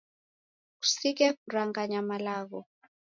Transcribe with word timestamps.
Kusighe 0.79 1.27
kuranganya 1.39 1.99
malagho 2.09 2.59